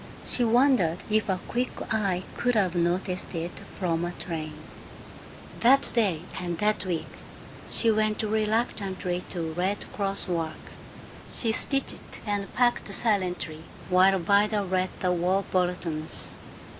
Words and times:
She 0.25 0.43
wondered 0.43 0.97
if 1.11 1.29
a 1.29 1.39
quick 1.47 1.69
eye 1.93 2.23
could 2.35 2.55
have 2.55 2.73
noticed 2.73 3.35
it 3.35 3.51
from 3.79 4.03
a 4.03 4.13
train. 4.13 4.55
That 5.59 5.91
day 5.93 6.21
and 6.39 6.57
that 6.57 6.83
week 6.85 7.05
she 7.69 7.91
went 7.91 8.23
reluctantly 8.23 9.23
to 9.29 9.53
Red 9.53 9.85
Cross 9.93 10.27
work; 10.27 10.71
she 11.31 11.51
stitched 11.51 12.19
and 12.25 12.51
packed 12.55 12.91
silently, 12.91 13.61
while 13.91 14.17
Vida 14.17 14.63
read 14.63 14.89
the 15.01 15.11
war 15.11 15.43
bulletins. 15.51 16.31